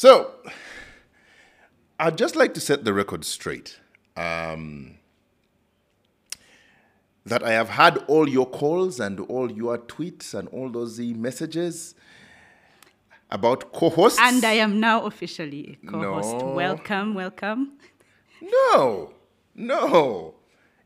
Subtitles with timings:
[0.00, 0.30] So,
[1.98, 3.80] I'd just like to set the record straight.
[4.16, 4.94] Um,
[7.26, 11.94] that I have had all your calls and all your tweets and all those messages
[13.30, 14.18] about co-hosts.
[14.18, 16.46] And I am now officially a co-host.
[16.46, 16.52] No.
[16.52, 17.72] Welcome, welcome.
[18.40, 19.12] no,
[19.54, 20.34] no.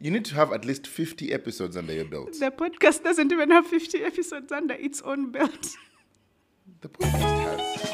[0.01, 2.33] You need to have at least 50 episodes under your belt.
[2.41, 5.69] The podcast doesn't even have 50 episodes under its own belt.
[6.81, 7.93] The podcast has.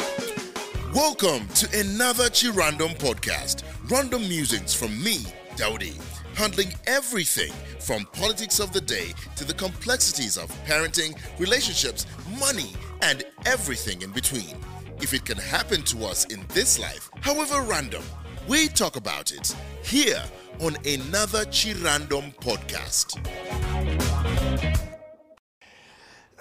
[1.00, 3.62] Welcome to another Chirandom podcast.
[3.90, 5.20] Random musings from me,
[5.56, 5.98] Daudi,
[6.36, 12.04] handling everything from politics of the day to the complexities of parenting, relationships,
[12.38, 14.54] money, and everything in between.
[15.00, 18.02] If it can happen to us in this life, however random,
[18.46, 20.22] we talk about it here
[20.60, 23.16] on another Chirandom podcast.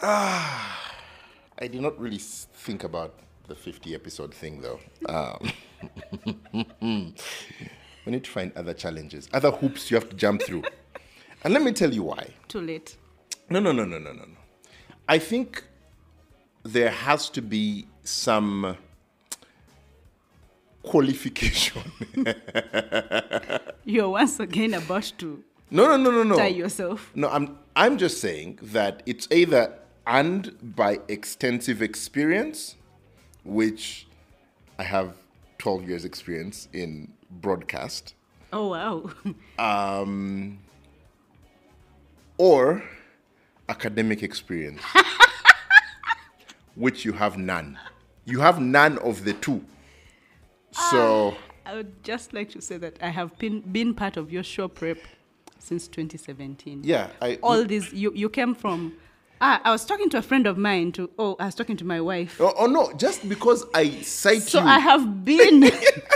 [0.01, 0.91] Ah,
[1.57, 3.15] I did not really think about
[3.49, 4.79] the 50 episode thing though.
[5.07, 5.51] Um,
[8.05, 10.63] we need to find other challenges, other hoops you have to jump through.
[11.43, 12.29] and let me tell you why.
[12.47, 12.95] Too late.
[13.49, 14.37] No, no, no, no, no, no, no.
[15.07, 15.63] I think
[16.63, 18.77] there has to be some
[20.83, 21.81] qualification.
[23.83, 26.35] You're once again about to no, no, no, no, no.
[26.35, 27.11] tie yourself.
[27.15, 29.73] No, I'm I'm just saying that it's either
[30.07, 32.75] and by extensive experience,
[33.49, 34.07] which
[34.77, 35.15] I have
[35.57, 38.15] 12 years experience in broadcast,
[38.51, 39.09] Oh, wow.
[39.59, 40.59] Um,
[42.37, 42.81] or
[43.67, 44.81] academic experience,
[46.75, 47.77] which you have none.
[48.25, 49.63] You have none of the two.
[50.71, 54.31] So ah, I would just like to say that I have been, been part of
[54.31, 54.97] your show prep
[55.59, 56.81] since 2017.
[56.83, 58.93] yeah, I All these, you, you came from.
[59.41, 60.91] Ah, I was talking to a friend of mine.
[60.93, 62.37] To oh, I was talking to my wife.
[62.41, 65.63] Oh, oh no, just because I cite So you, So I have been.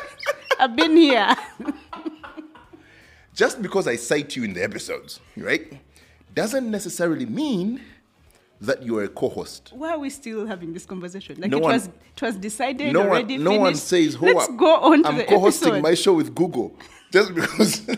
[0.59, 1.33] I've been here.
[3.33, 5.79] just because I cite you in the episodes, right,
[6.33, 7.81] doesn't necessarily mean
[8.61, 9.71] that you're a co-host.
[9.75, 11.39] Why are we still having this conversation?
[11.41, 13.35] Like No it one- was, it was decided no already.
[13.35, 15.83] one, no one says, "Ho, Let's go on to I'm the co-hosting episode.
[15.83, 16.75] my show with Google
[17.11, 17.81] just because."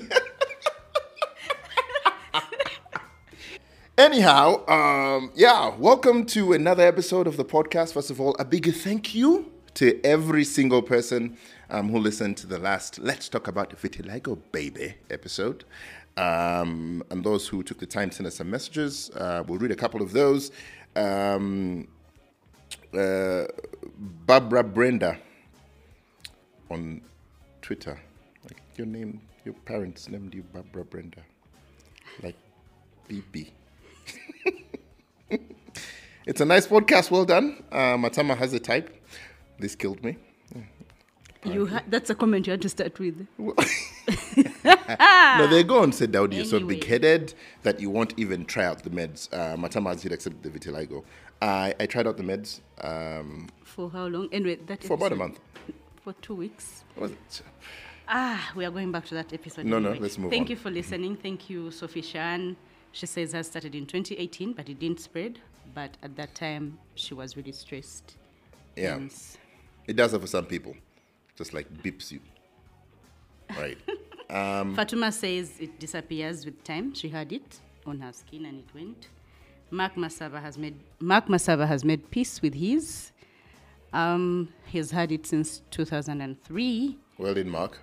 [3.97, 7.93] Anyhow, um, yeah, welcome to another episode of the podcast.
[7.93, 11.37] First of all, a big thank you to every single person
[11.69, 15.63] um, who listened to the last Let's Talk About Vitiligo Baby episode.
[16.17, 19.11] Um, and those who took the time to send us some messages.
[19.11, 20.51] Uh, we'll read a couple of those.
[20.97, 21.87] Um,
[22.93, 23.45] uh,
[23.97, 25.17] Barbara Brenda
[26.69, 26.99] on
[27.61, 27.97] Twitter.
[28.43, 31.21] Like your name, your parents named you Barbara Brenda.
[32.21, 32.35] Like
[33.09, 33.51] BB.
[36.25, 37.11] it's a nice podcast.
[37.11, 37.63] Well done.
[37.71, 38.95] Uh, Matama has a type.
[39.59, 40.17] This killed me.
[41.43, 43.27] You ha- that's a comment you had to start with.
[45.37, 47.33] No, they go and say, Daudi, you're so big headed
[47.63, 49.33] that you won't even try out the meds.
[49.33, 51.03] Uh, Matama has accept the vitiligo.
[51.41, 54.29] I I tried out the meds um, For how long?
[54.31, 55.39] Anyway, that for about a month.
[56.03, 56.83] For two weeks.
[56.95, 57.41] Was it?
[58.07, 59.65] Ah, we are going back to that episode.
[59.65, 60.31] No, no, let's move on.
[60.31, 60.51] Thank on.
[60.51, 61.15] you for listening.
[61.17, 62.55] Thank you, Sophie Shan.
[62.95, 65.39] She says has started in 2018, but it didn't spread.
[65.73, 68.15] But at that time, she was really stressed.
[68.77, 68.91] Yeah.
[68.93, 69.37] Hence,
[69.85, 70.73] It does that for some people.
[71.35, 72.21] Just like beeps you.
[73.59, 73.77] Right.
[74.29, 76.93] Fatuma says it disappears with time.
[76.93, 79.09] She had it on her skin and it went.
[79.71, 83.11] Mark Masava has made Mark Masava has made peace with his.
[83.91, 86.97] Um, he's had it since 2003.
[87.17, 87.77] well done, Mark.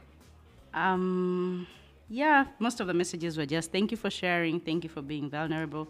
[0.72, 1.66] Um,
[2.12, 5.30] yeah, most of the messages were just thank you for sharing, thank you for being
[5.30, 5.88] vulnerable,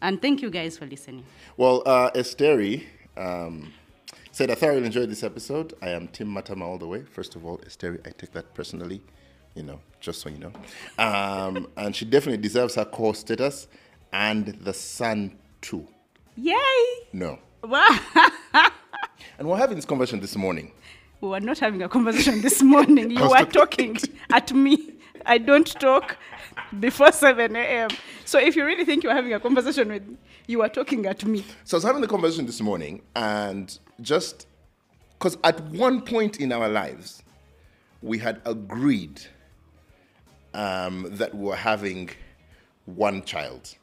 [0.00, 1.24] and thank you guys for listening.
[1.58, 2.86] Well, uh, Esteri
[3.16, 3.72] um,
[4.32, 5.74] said, I thoroughly enjoyed this episode.
[5.82, 7.02] I am Tim Matama all the way.
[7.02, 9.02] First of all, Esteri, I take that personally,
[9.54, 10.52] you know, just so you know.
[10.98, 13.68] Um, and she definitely deserves her core status
[14.12, 15.86] and the sun too.
[16.36, 16.56] Yay!
[17.12, 17.38] No.
[17.62, 17.98] Wow.
[19.38, 20.72] And we're having this conversation this morning.
[21.20, 23.10] we were not having a conversation this morning.
[23.12, 23.96] You were talking
[24.32, 24.97] at me.
[25.26, 26.16] I don't talk
[26.80, 27.90] before 7 a.m.
[28.24, 30.18] So if you really think you're having a conversation with
[30.48, 31.44] you are talking at me.
[31.64, 34.46] So I was having the conversation this morning, and just
[35.18, 37.22] because at one point in our lives,
[38.02, 39.20] we had agreed
[40.54, 42.10] um, that we were having
[42.86, 43.76] one child,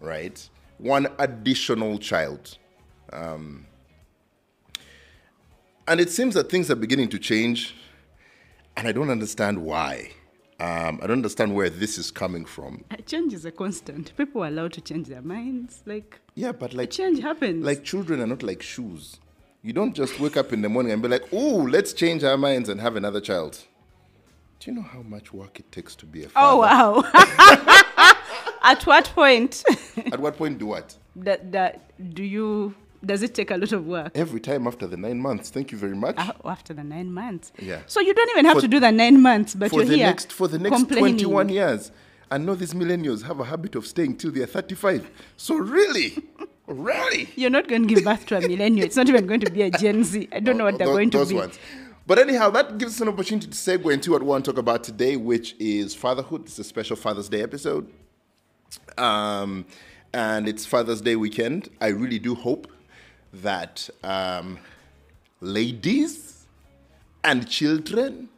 [0.00, 0.48] right?
[0.78, 2.56] One additional child.
[3.12, 3.66] Um,
[5.88, 7.74] and it seems that things are beginning to change,
[8.76, 10.12] and I don't understand why.
[10.60, 12.84] Um, I don't understand where this is coming from.
[13.06, 14.12] Change is a constant.
[14.16, 15.82] People are allowed to change their minds.
[15.86, 17.64] Like, Yeah, but like change happens.
[17.64, 19.20] like children are not like shoes.
[19.62, 22.36] You don't just wake up in the morning and be like, "Oh, let's change our
[22.36, 23.64] minds and have another child."
[24.60, 26.56] Do you know how much work it takes to be a father?
[26.56, 27.02] Oh wow!
[28.62, 29.62] At what point?
[30.12, 30.96] At what point do what?
[31.16, 32.74] that, that do you?
[33.04, 34.12] Does it take a lot of work?
[34.14, 35.50] Every time after the nine months.
[35.50, 36.16] Thank you very much.
[36.18, 37.52] Ah, after the nine months.
[37.58, 37.80] Yeah.
[37.86, 40.06] So you don't even have For- to do the nine months, but you're the here
[40.06, 41.92] next for the next 21 years.
[42.30, 45.08] I know these millennials have a habit of staying till they're 35.
[45.36, 46.16] So really,
[46.66, 48.84] really, You're not going to give birth to a millennial.
[48.84, 50.28] It's not even going to be a Gen Z.
[50.32, 51.36] I don't know what they're Tho- going to those be.
[51.36, 51.58] ones.
[52.06, 54.58] But anyhow, that gives us an opportunity to segue into what we want to talk
[54.58, 56.42] about today, which is fatherhood.
[56.46, 57.86] It's a special Father's Day episode.
[58.96, 59.66] Um,
[60.12, 61.68] and it's Father's Day weekend.
[61.80, 62.66] I really do hope
[63.32, 64.58] that um,
[65.40, 66.46] ladies
[67.24, 68.28] and children,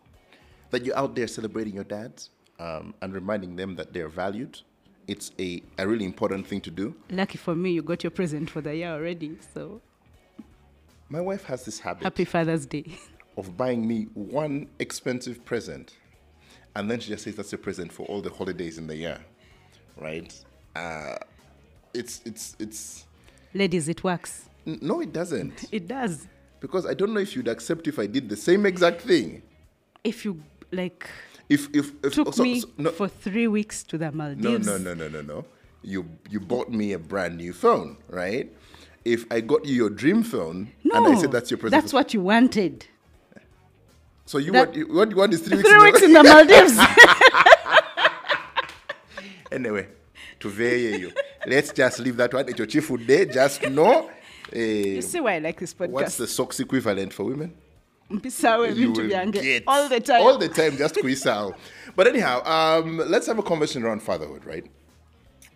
[0.71, 4.61] that you're out there celebrating your dads um, and reminding them that they're valued.
[5.07, 6.95] It's a, a really important thing to do.
[7.11, 9.39] Lucky for me, you got your present for the year already.
[9.55, 9.81] So
[11.09, 12.05] My wife has this habit.
[12.05, 12.99] happy Father's Day.
[13.37, 15.95] of buying me one expensive present,
[16.77, 19.19] and then she just says that's a present for all the holidays in the year,
[19.97, 20.33] right?
[20.77, 21.17] Uh,
[21.95, 23.07] it's it's it's
[23.55, 24.49] Ladies, it works.
[24.81, 26.27] No, it doesn't, It does.
[26.61, 29.43] because I don't know if you'd accept if I did the same exact thing.
[30.05, 31.09] If you like
[31.49, 34.67] If if, if took so- me so- no, for three weeks to the Maldives.
[34.67, 35.45] no no no no no, no.
[35.83, 38.53] you you bought me a brand new phone, right?
[39.05, 41.93] If I got you your dream phone No, and I said that's your present, That's
[41.93, 42.87] what you wanted.
[44.27, 45.69] so you that- want you, what you want is three weeks.
[45.69, 46.77] Three in weeks in the Maldives.
[49.53, 49.89] Anyway,
[50.39, 51.11] to vary you.
[51.47, 52.49] Let's just leave that one.
[52.49, 53.25] It's your chief food day.
[53.27, 54.09] Just know.
[54.53, 55.91] You Uh, see why I like this podcast.
[55.91, 57.55] what's the socks equivalent for women?
[58.11, 60.21] Mpisawe You will get all the time.
[60.23, 61.55] All the time, just kuisao.
[61.95, 64.67] But anyhow, um, let's have a conversation around fatherhood, right?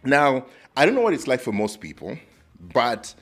[0.05, 0.46] Now,
[0.76, 2.17] I don't know what it's like for most people,
[2.61, 3.12] but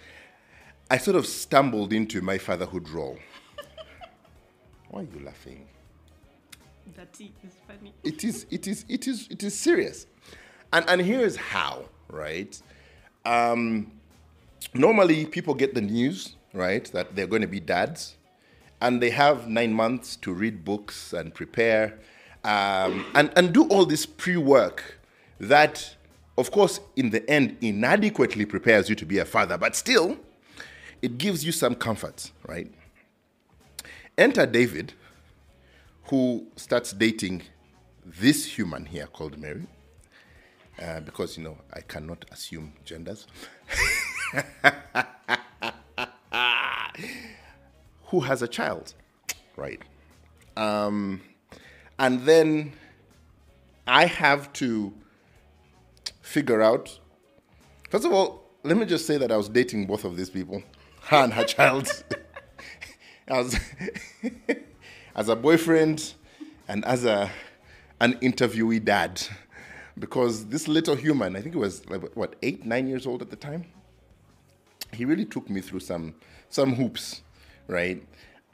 [0.91, 3.19] I sort of stumbled into my fatherhood role.
[4.91, 5.67] Why are you laughing?
[6.97, 7.31] That is
[7.67, 7.95] funny.
[8.05, 10.07] it is it is it is it is serious
[10.75, 12.61] and and here's how right
[13.25, 13.91] um
[14.75, 18.17] normally people get the news right that they're going to be dads
[18.81, 21.99] and they have nine months to read books and prepare
[22.45, 24.99] um, and and do all this pre-work
[25.39, 25.97] that
[26.37, 30.17] of course in the end inadequately prepares you to be a father but still
[31.01, 32.73] it gives you some comfort right?
[34.19, 34.93] Enter david
[36.05, 37.43] who starts dating
[38.05, 39.67] this human here called Mary,
[40.83, 43.27] uh, because you know I cannot assume genders,
[48.07, 48.95] who has a child,
[49.57, 49.81] right?
[50.57, 51.21] Um,
[51.99, 52.73] and then
[53.87, 54.93] I have to
[56.21, 56.99] figure out.
[57.91, 60.63] First of all, let me just say that I was dating both of these people,
[61.03, 62.05] her and her child.
[63.29, 63.57] I was
[65.15, 66.15] as a boyfriend
[66.69, 67.31] and as a
[68.01, 69.23] an interviewee dad
[69.99, 73.31] because this little human i think it was like what eight nine years old at
[73.31, 73.65] the time
[74.93, 76.15] he really took me through some
[76.49, 77.23] some hoops
[77.69, 78.03] right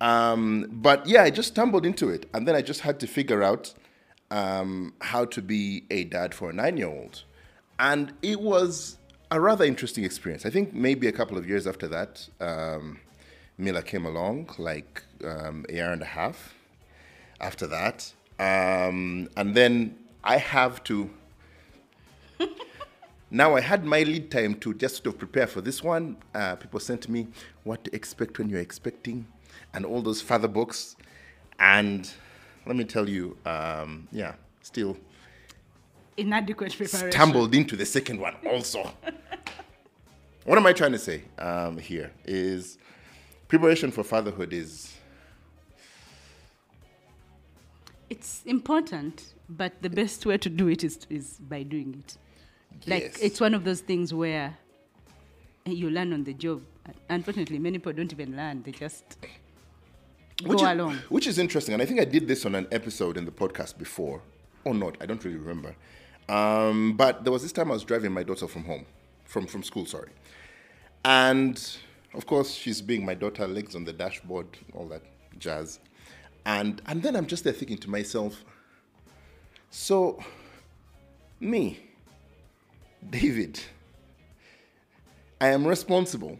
[0.00, 3.42] um, but yeah i just stumbled into it and then i just had to figure
[3.42, 3.74] out
[4.30, 7.24] um, how to be a dad for a nine year old
[7.78, 8.98] and it was
[9.30, 13.00] a rather interesting experience i think maybe a couple of years after that um,
[13.56, 16.54] mila came along like um, a year and a half
[17.40, 18.12] after that.
[18.38, 21.10] Um, and then I have to.
[23.30, 26.16] Now I had my lead time to just sort of prepare for this one.
[26.34, 27.28] Uh, people sent me
[27.64, 29.26] what to expect when you're expecting
[29.74, 30.96] and all those father books.
[31.58, 32.10] And
[32.66, 34.96] let me tell you, um, yeah, still
[36.16, 37.12] Inadequate preparation.
[37.12, 38.90] stumbled into the second one also.
[40.44, 42.78] what am I trying to say um, here is
[43.48, 44.94] preparation for fatherhood is
[48.10, 52.16] It's important, but the best way to do it is, is by doing it.
[52.86, 53.18] Like Yes.
[53.20, 54.56] it's one of those things where
[55.66, 56.62] you learn on the job.
[57.10, 59.04] Unfortunately, many people don't even learn; they just
[60.42, 60.94] which go is, along.
[61.08, 61.74] Which is interesting.
[61.74, 64.22] And I think I did this on an episode in the podcast before,
[64.64, 64.96] or not.
[65.00, 65.74] I don't really remember.
[66.28, 68.84] Um, but there was this time I was driving my daughter from home,
[69.24, 70.10] from, from school, sorry.
[71.04, 71.58] And
[72.14, 75.02] of course, she's being my daughter, legs on the dashboard, all that
[75.38, 75.80] jazz.
[76.44, 78.44] And, and then I'm just there thinking to myself,
[79.70, 80.18] so,
[81.40, 81.78] me,
[83.10, 83.58] David,
[85.40, 86.38] I am responsible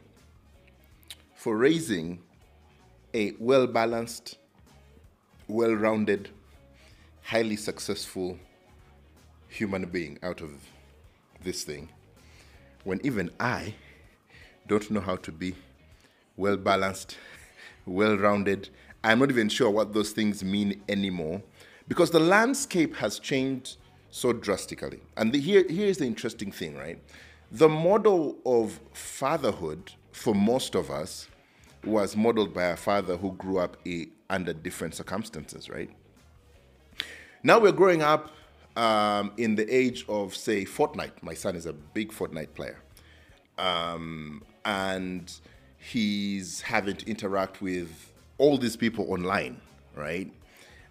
[1.35, 2.19] for raising
[3.15, 4.37] a well balanced,
[5.47, 6.29] well rounded,
[7.23, 8.39] highly successful
[9.49, 10.51] human being out of
[11.43, 11.89] this thing
[12.85, 13.75] when even I
[14.67, 15.55] don't know how to be
[16.37, 17.17] well balanced,
[17.87, 18.69] well-rounded.
[19.03, 21.43] I'm not even sure what those things mean anymore,
[21.87, 23.79] because the landscape has changed
[24.11, 25.01] so drastically.
[25.17, 26.99] And the, here, here is the interesting thing, right?
[27.53, 31.29] The model of fatherhood for most of us
[31.85, 35.91] was modeled by a father who grew up i- under different circumstances, right?
[37.43, 38.31] Now we're growing up
[38.77, 41.23] um, in the age of, say, Fortnite.
[41.23, 42.81] My son is a big Fortnite player.
[43.57, 45.33] Um, and
[45.79, 49.61] he's having to interact with all these people online,
[49.97, 50.33] right?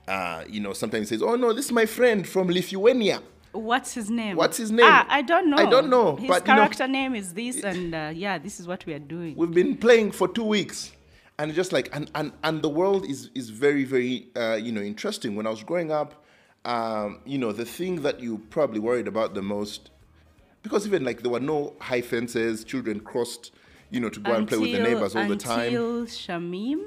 [0.07, 3.21] Uh, you know, sometimes he says, Oh, no, this is my friend from Lithuania.
[3.51, 4.35] What's his name?
[4.37, 4.85] What's his name?
[4.85, 5.57] Ah, I don't know.
[5.57, 8.59] I don't know, His but, you know- character name is this, and uh, yeah, this
[8.59, 9.35] is what we are doing.
[9.35, 10.91] We've been playing for two weeks.
[11.39, 14.81] And just like, and, and, and the world is, is very, very, uh, you know,
[14.81, 15.35] interesting.
[15.35, 16.25] When I was growing up,
[16.65, 19.91] um, you know, the thing that you probably worried about the most,
[20.63, 23.51] because even like there were no high fences, children crossed,
[23.91, 25.67] you know, to go and play with the neighbors all the time.
[25.67, 26.85] Until Shamim,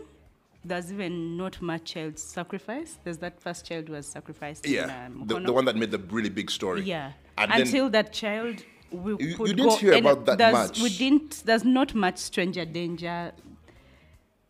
[0.65, 2.99] there's even not much child sacrifice.
[3.03, 4.67] There's that first child who was sacrificed.
[4.67, 6.83] in, Yeah, um, the, the one that made the really big story.
[6.83, 7.13] Yeah.
[7.39, 10.81] and then Until that child, we You- could you didn't go hear about that much.
[10.81, 11.43] We didn't.
[11.47, 13.33] There's not much stranger danger.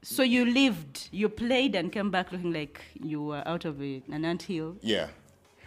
[0.03, 4.03] So you lived, you played, and came back looking like you were out of a,
[4.11, 4.77] an anthill.
[4.81, 5.09] yeah,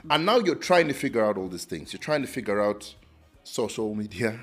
[0.09, 1.93] and now you're trying to figure out all these things.
[1.93, 2.95] You're trying to figure out
[3.43, 4.39] social media.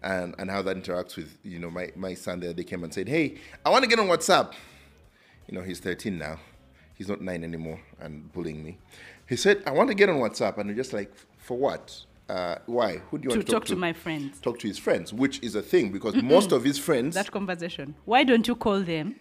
[0.00, 2.94] And, and how that interacts with you know my, my son there they came and
[2.94, 4.52] said hey i want to get on whatsapp
[5.48, 6.38] you know he's 13 now
[6.94, 8.78] he's not 9 anymore and bullying me
[9.28, 12.56] he said i want to get on whatsapp and I'm just like for what uh,
[12.66, 14.38] why who do you To want to talk talk to my friends.
[14.40, 17.94] talk to his friends which is a thing because most of his friends That conversation.
[18.04, 19.16] Why don't you call them?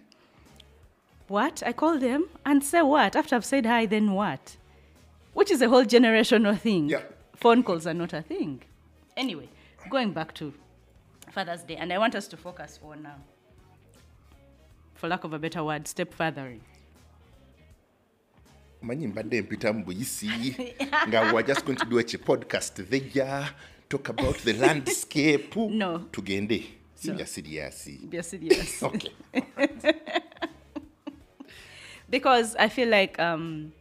[1.30, 1.64] What?
[1.66, 3.16] I call them and say what?
[3.16, 4.58] After I've said hi, then what?
[5.34, 6.90] Which is a whole generational thing.
[6.90, 7.04] Yeah.
[7.36, 8.62] Phone calls are not a thing.
[9.16, 9.48] Anyway,
[9.90, 10.54] going back to
[11.32, 13.16] Father's Day, and I want us to focus on, uh,
[14.98, 16.60] for lack of a better word, stepfathering.
[18.82, 20.30] manyi mbadde mpita mu buyisi
[21.08, 23.50] nga we're just going to do a podcast there
[23.90, 26.00] talk about the landscape No.
[26.12, 26.64] tugende
[26.96, 28.84] sibya siriyasi Be serious.
[28.84, 29.12] okay
[32.10, 33.74] because I feel like um,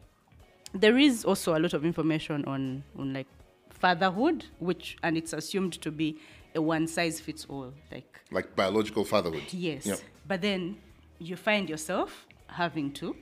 [0.75, 3.27] there is also a lot of information on on like
[3.71, 6.17] fatherhood, which and it's assumed to be
[6.55, 7.73] a one size fits all.
[7.93, 10.01] Like like biological fatherhood yes, Yep.
[10.27, 10.77] but then
[11.19, 13.17] you find yourself having to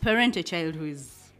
[0.00, 1.30] parent a child who is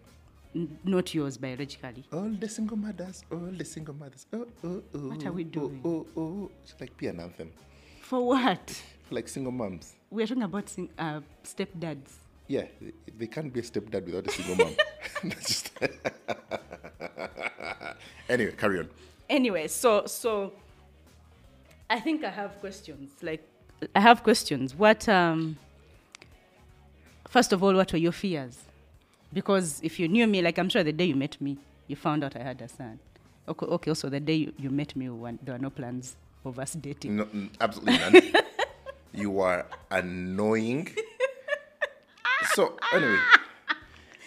[0.55, 2.05] n- not yours biologically.
[2.13, 5.81] all the single mothers all the single mothers oh oh oh What are we doing?
[5.85, 6.51] oh oh, oh.
[6.63, 7.51] it's like be an anthem
[8.01, 8.83] For what?
[9.11, 12.13] like single moms We are talking about sing- uh, stepdads.
[12.47, 14.75] yeah they- they can't be a stepdad without a single mom
[15.25, 15.71] That's just
[18.29, 18.89] anyway carry on
[19.29, 20.53] anyway so so
[21.91, 23.43] i think i have questions like
[23.95, 25.57] i have questions what um
[27.29, 28.59] first of all what were your fears
[29.33, 31.57] because if you knew me like i'm sure the day you met me
[31.87, 32.99] you found out i had a son
[33.47, 36.59] okay, okay also the day you, you met me when there were no plans of
[36.59, 37.27] us dating No,
[37.61, 38.33] absolutely none.
[39.13, 40.89] you are annoying.
[42.55, 43.19] So anyway,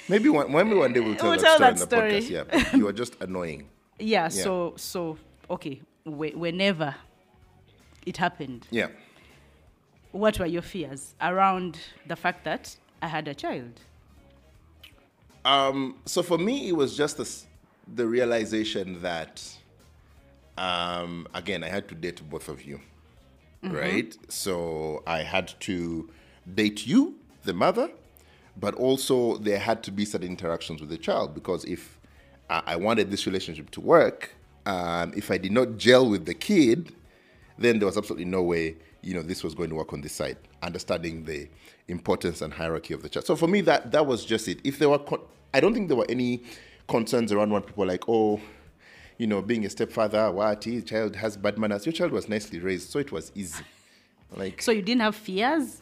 [0.10, 2.72] maybe one, maybe one day we'll tell We'll that tell story that in the podcast.
[2.72, 3.70] Yeah, you are just annoying.
[3.98, 5.18] yeah, so so
[5.50, 6.94] okay whe- whenever
[8.06, 8.88] it happened Yeah.
[10.12, 11.78] What were your fears around
[12.08, 13.80] the fact that i had a child
[15.44, 17.28] Um, so for me, it was just the,
[17.96, 19.42] the realization that,
[20.58, 22.80] um, again, I had to date both of you,
[23.64, 24.16] right?
[24.30, 26.10] So I had to
[26.54, 27.90] date you, the mother,
[28.56, 32.00] but also there had to be certain interactions with the child because if
[32.50, 34.36] I, I wanted this relationship to work,
[34.68, 36.94] um, if I did not gel with the kid,
[37.58, 40.14] then there was absolutely no way you know this was going to work on this
[40.14, 41.48] side understanding the
[41.88, 43.26] importance and hierarchy of the church.
[43.26, 44.60] so for me that that was just it.
[44.64, 45.22] If there were con-
[45.54, 46.44] i don't think there were any
[46.88, 48.40] concerns around when people like oh
[49.18, 50.64] you know being a stepfather what?
[50.64, 51.86] His child has bad manners.
[51.86, 53.64] Your child was nicely raised so it was easy.
[54.36, 55.82] Like so you didn't have fears?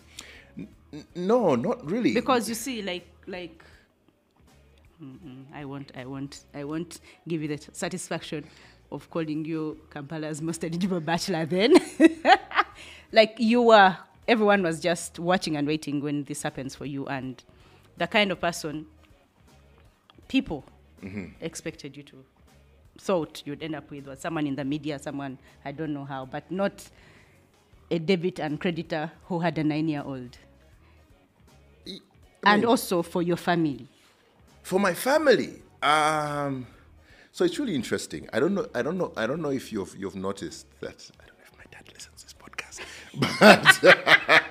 [1.15, 2.13] no not really.
[2.13, 3.63] Because you see like like
[5.01, 8.43] Mm-mm, i won't i won't i won't give you the satisfaction
[8.91, 11.73] of calling you kampala's most eligible bachelor then.
[13.11, 17.43] Like you were everyone was just watching and waiting when this happens for you and
[17.97, 18.85] the kind of person
[20.27, 20.63] people
[21.41, 22.23] expected you to
[22.99, 26.25] thought you'd end up with was someone in the media someone i don't know how
[26.25, 26.83] but not
[27.89, 30.37] a debit and creditor who had a nine year old
[31.87, 33.87] I and also for your family.
[34.61, 36.67] for my family um
[37.39, 39.95] so it's really interesting i don't know i don't know i don't know if you've
[39.97, 42.81] you've noticed that i don't know if my dad listens to this podcast
[43.39, 44.43] but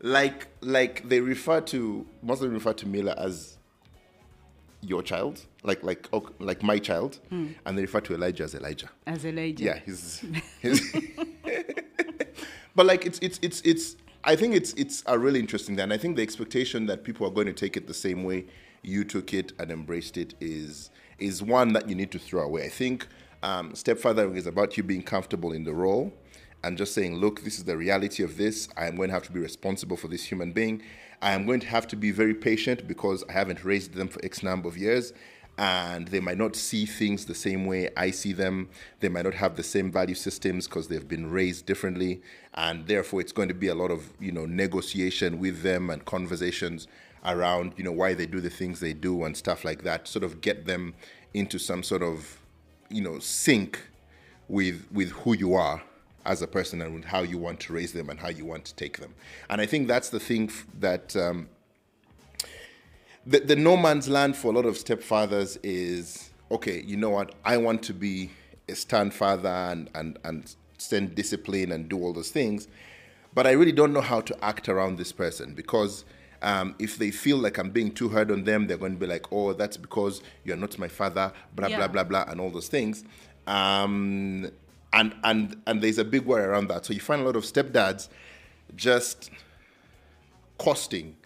[0.02, 3.58] like like they refer to most of refer to Mila as
[4.82, 7.48] your child, like like like my child, hmm.
[7.66, 8.88] and they refer to Elijah as Elijah.
[9.06, 9.64] As Elijah.
[9.64, 10.24] Yeah, he's,
[10.62, 10.80] he's
[12.74, 15.82] but like it's it's it's it's I think it's it's a really interesting thing.
[15.82, 18.46] And I think the expectation that people are going to take it the same way
[18.82, 20.90] you took it and embraced it is
[21.20, 22.64] is one that you need to throw away.
[22.64, 23.06] I think
[23.42, 26.12] um, stepfathering is about you being comfortable in the role
[26.62, 28.68] and just saying, look, this is the reality of this.
[28.76, 30.82] I am going to have to be responsible for this human being.
[31.22, 34.24] I am going to have to be very patient because I haven't raised them for
[34.24, 35.12] X number of years
[35.60, 38.70] and they might not see things the same way I see them.
[39.00, 42.22] They might not have the same value systems because they've been raised differently,
[42.54, 46.02] and therefore it's going to be a lot of you know negotiation with them and
[46.06, 46.88] conversations
[47.24, 50.08] around you know why they do the things they do and stuff like that.
[50.08, 50.94] Sort of get them
[51.34, 52.38] into some sort of
[52.88, 53.80] you know sync
[54.48, 55.82] with with who you are
[56.26, 58.74] as a person and how you want to raise them and how you want to
[58.74, 59.14] take them.
[59.48, 61.16] And I think that's the thing that.
[61.16, 61.48] Um,
[63.26, 67.34] the, the no man's land for a lot of stepfathers is okay, you know what?
[67.44, 68.30] I want to be
[68.68, 72.68] a stand father and, and, and send discipline and do all those things,
[73.34, 76.04] but I really don't know how to act around this person because
[76.42, 79.06] um, if they feel like I'm being too hard on them, they're going to be
[79.06, 81.86] like, oh, that's because you're not my father, blah, blah, Yeah.
[81.88, 83.04] blah, blah, and all those things.
[83.46, 84.50] Um,
[84.92, 86.86] and, and, and there's a big worry around that.
[86.86, 88.08] So you find a lot of stepdads
[88.76, 89.30] just
[90.58, 91.16] costing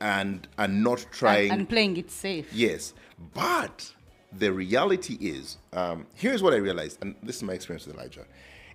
[0.00, 2.52] and and not trying And, and playing it safe.
[2.52, 2.92] yes
[3.32, 3.92] but
[4.36, 8.26] the reality is um, here's what i realized and this is my experience with elijah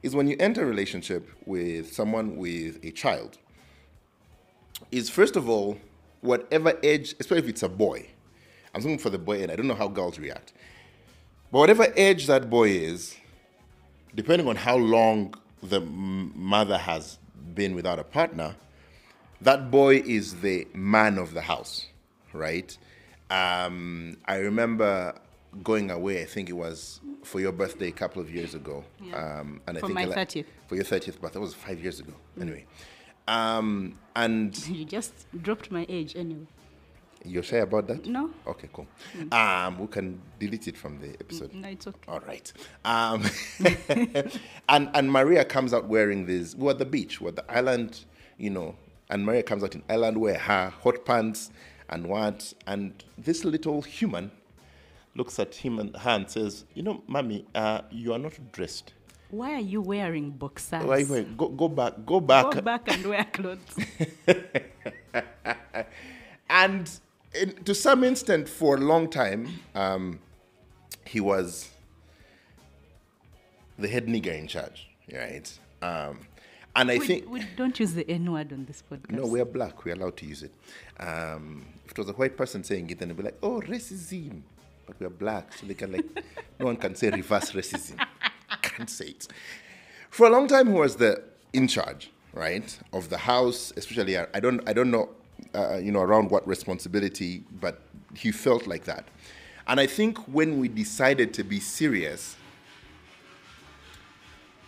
[0.01, 3.37] is when you enter a relationship with someone with a child
[4.91, 5.77] is first of all
[6.21, 8.05] whatever age especially if it's a boy
[8.73, 10.53] i'm looking for the boy and i don't know how girls react
[11.51, 13.15] but whatever age that boy is
[14.15, 17.17] depending on how long the mother has
[17.53, 18.55] been without a partner
[19.41, 21.85] that boy is the man of the house,
[22.33, 22.77] right?
[23.29, 25.15] Um, I remember
[25.63, 26.21] going away.
[26.21, 28.83] I think it was for your birthday a couple of years ago.
[29.13, 30.45] Um, and I For think my I 30th.
[30.67, 32.13] For your thirtieth birthday, that was five years ago.
[32.39, 32.65] Anyway,
[33.27, 36.47] um, and You just dropped my age anyway.
[37.25, 38.05] you're sure about that?
[38.05, 38.29] No.
[38.47, 38.87] Okay, cool.
[39.31, 41.53] Um, we can delete it from the episode.
[41.53, 41.99] No, it's okay.
[42.07, 42.47] All right.
[42.85, 43.23] Um,
[44.69, 46.55] and and Maria comes out wearing this.
[46.55, 47.19] We're at the beach.
[47.21, 48.05] We're at the island,
[48.37, 48.75] you know.
[49.09, 51.49] And Maria comes out in island wear, her hot pants
[51.89, 52.53] and what.
[52.67, 54.31] And this little human
[55.15, 58.93] looks at him and her and says, "You know, mommy, uh, you are not dressed.
[59.31, 60.83] Why are you wearing boxers?
[60.83, 63.59] Why, why, go, go back, go back." Go back and wear clothes.
[66.49, 66.89] and
[67.35, 70.19] in, to some extent, for a long time, um,
[71.05, 71.69] he was
[73.77, 75.59] the head nigger in charge, right?
[75.81, 76.19] Um,
[76.75, 79.11] and I we, think we don't use the N word on this podcast.
[79.11, 79.85] no, we're black.
[79.85, 80.53] We're allowed to use it.
[80.99, 84.41] Um, if it was a white person saying it, then they'd be like, "Oh, racism,"
[84.85, 86.05] but we're black, so they can like,
[86.59, 87.99] no one can say reverse racism.
[88.79, 89.27] It.
[90.09, 93.73] For a long time, he was the in charge, right, of the house.
[93.75, 95.09] Especially, I I don't, I don't know,
[95.53, 97.81] uh, you know, around what responsibility, but
[98.15, 99.05] he felt like that.
[99.67, 102.35] And I think when we decided to be serious,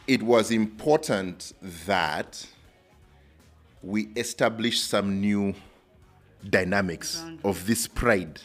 [0.07, 1.53] it was important
[1.87, 2.45] that
[3.81, 5.55] we establish some new
[6.49, 8.41] dynamics of this pride,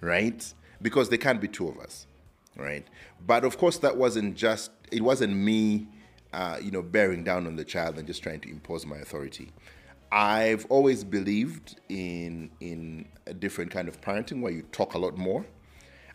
[0.00, 0.54] right?
[0.80, 2.06] Because there can't be two of us,
[2.56, 2.86] right?
[3.26, 5.88] But of course, that wasn't just, it wasn't me,
[6.32, 9.52] uh, you know, bearing down on the child and just trying to impose my authority.
[10.12, 15.16] I've always believed in in a different kind of parenting where you talk a lot
[15.16, 15.46] more,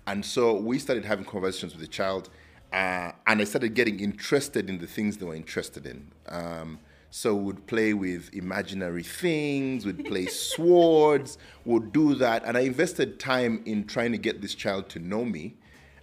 [0.06, 2.30] and so we started having conversations with the child,
[2.74, 6.12] uh, and I started getting interested in the things they were interested in.
[6.28, 12.62] Um, so we'd play with imaginary things, we'd play swords, we'd do that, and I
[12.62, 15.56] invested time in trying to get this child to know me,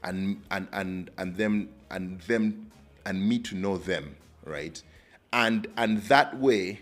[0.05, 2.71] and and and and them and them
[3.05, 4.83] and me to know them, right?
[5.33, 6.81] And and that way,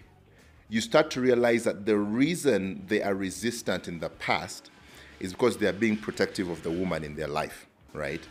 [0.69, 4.71] you start to realize that the reason they are resistant in the past
[5.19, 8.27] is because they are being protective of the woman in their life, right?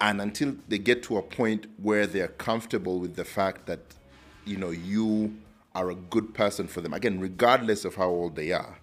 [0.00, 3.80] And until they get to a point where they're comfortable with the fact that,
[4.46, 5.36] you know, you
[5.74, 8.78] are a good person for them, again, regardless of how old they are,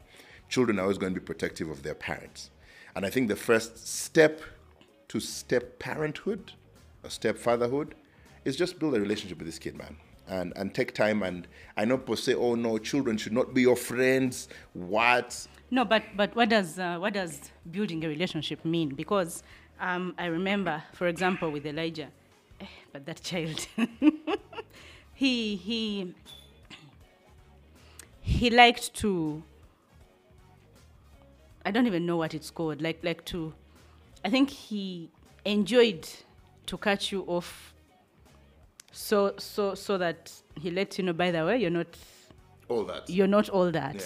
[0.48, 2.52] children are always going to be protective of their parents.
[2.96, 4.42] And I think the first step
[5.10, 6.54] to step parenthood
[7.04, 7.96] or step fatherhood
[8.46, 9.98] is just build a relationship with this kid, man.
[10.30, 13.62] And, and take time and I know people say, oh no, children should not be
[13.62, 14.50] your friends.
[14.74, 15.48] What?
[15.70, 18.90] No, but but what does uh, what does building a relationship mean?
[18.90, 19.44] Because
[19.80, 22.08] um, I remember, for example, with Elijah,
[22.62, 23.68] eh, but that child,
[25.14, 26.14] he he
[28.22, 29.44] he liked to.
[31.66, 32.82] I don't even know what it's called.
[32.82, 33.54] Like like to,
[34.28, 35.10] I think he
[35.46, 36.06] enjoyed
[36.66, 37.74] to catch you off.
[38.92, 41.14] So so so that he lets you know.
[41.14, 41.88] By the way, you're not
[42.68, 43.10] All that.
[43.10, 44.02] you're not all that Yeah.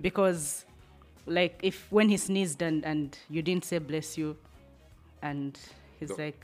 [0.00, 0.64] because
[1.26, 4.36] like if when he sneezed and and you didn't say bless you
[5.20, 5.58] and
[6.00, 6.16] he's No.
[6.24, 6.40] like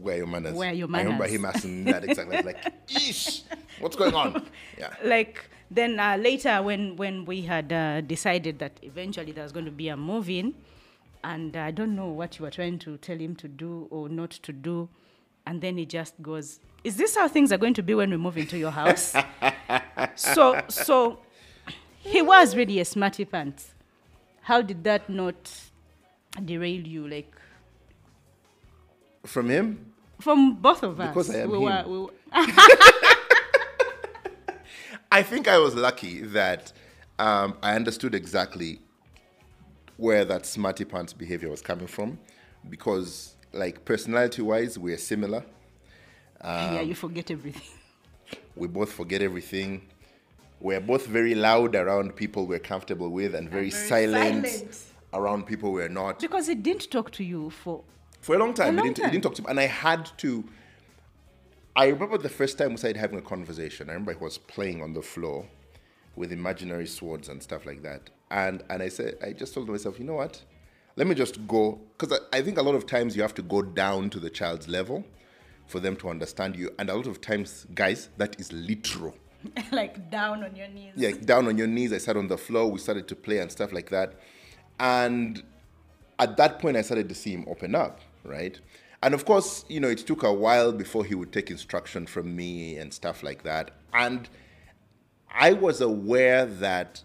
[0.00, 0.54] Where are your manners?
[0.54, 2.40] Where are your I remember him asking that exactly.
[2.40, 3.42] Like, Eesh,
[3.80, 4.46] what's going on?
[4.78, 4.94] Yeah.
[5.04, 9.66] like then uh, later when when we had uh, decided that eventually there was going
[9.66, 10.54] to be a move-in
[11.22, 14.30] and i don't know what you were trying to tell him to do or not
[14.30, 14.88] to do.
[15.46, 18.16] And then he just goes is this how things are going to be when we
[18.16, 19.14] move into your house?
[20.14, 21.18] So so
[21.98, 23.72] he was really a smarty pants.
[24.42, 25.50] How did that not
[26.44, 27.32] derail you like?
[29.26, 31.08] From him, from both of us.
[31.08, 31.64] Because I am we him.
[31.64, 32.10] were, we were
[35.12, 36.72] I think I was lucky that
[37.18, 38.80] um, I understood exactly
[40.00, 42.18] where that smarty pants behavior was coming from
[42.68, 45.44] because, like, personality wise, we're similar.
[46.42, 47.62] yeah you um, forget everything
[48.56, 49.88] We both forget everything.
[50.60, 54.84] We're both very loud around people we're comfortable with and very, very silent, silent.
[55.14, 56.20] around people we're not.
[56.20, 57.82] because he didn't talk to you for
[58.20, 59.12] For a long time, a long he, didn't, he time.
[59.12, 59.46] didn't talk to me.
[59.50, 60.44] And I had to.
[61.74, 63.88] I remember the first time we started having a conversation.
[63.88, 65.46] I remember he was playing on the floor
[66.16, 68.10] with imaginary swords and stuff like that.
[68.30, 70.42] And and I said, I just told myself, you know what?
[70.96, 71.80] Let me just go.
[71.96, 74.30] Because I, I think a lot of times you have to go down to the
[74.30, 75.04] child's level
[75.66, 76.70] for them to understand you.
[76.78, 79.14] And a lot of times, guys, that is literal.
[79.72, 80.92] like down on your knees.
[80.96, 81.92] Yeah, down on your knees.
[81.92, 82.70] I sat on the floor.
[82.70, 84.14] We started to play and stuff like that.
[84.78, 85.42] And
[86.18, 88.58] at that point, I started to see him open up, right?
[89.02, 92.36] And of course, you know, it took a while before he would take instruction from
[92.36, 93.70] me and stuff like that.
[93.94, 94.28] And
[95.32, 97.02] I was aware that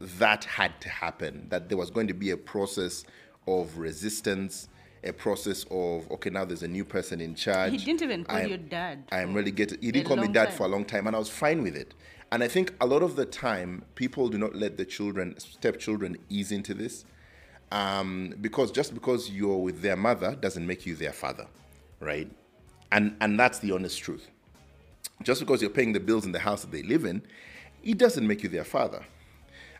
[0.00, 3.04] that had to happen, that there was going to be a process
[3.46, 4.68] of resistance,
[5.04, 7.70] a process of, okay, now there's a new person in charge.
[7.72, 10.16] He didn't even call I am- you dad I am really getting, he didn't call
[10.16, 10.56] me dad time.
[10.56, 11.94] for a long time, and I was fine with it.
[12.32, 16.16] And I think a lot of the time, people do not let the children, stepchildren,
[16.28, 17.04] ease into this.
[17.72, 21.46] Um, because just because you're with their mother doesn't make you their father,
[22.00, 22.30] right?
[22.92, 24.28] And, and that's the honest truth.
[25.22, 27.22] Just because you're paying the bills in the house that they live in,
[27.82, 29.04] it doesn't make you their father.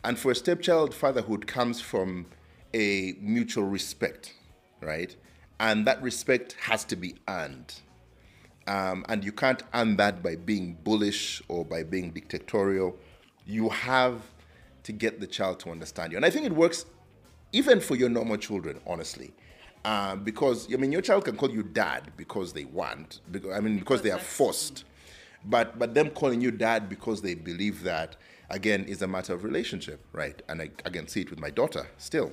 [0.07, 2.27] And for a stepchild, fatherhood comes from
[2.73, 4.35] a mutual respect,
[4.81, 5.17] right?
[5.59, 7.75] And that respect has to be earned.
[8.69, 12.97] Um, and you can't earn that by being bullish or by being dictatorial.
[13.47, 14.23] You have
[14.85, 16.19] to get the child to understand you.
[16.19, 16.87] And I think it works
[17.51, 19.33] even for your normal children, honestly.
[19.85, 23.59] Um, because, I mean, your child can call you dad because they want, because, I
[23.59, 24.85] mean, because they are forced.
[25.45, 28.15] But, but them calling you dad because they believe that,
[28.51, 30.41] again, is a matter of relationship, right?
[30.49, 32.33] And I, again, see it with my daughter still,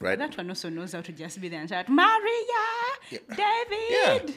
[0.00, 0.18] right?
[0.18, 2.10] That one also knows how to just be there and shout, Maria,
[3.10, 3.18] Yeah.
[3.36, 4.34] David.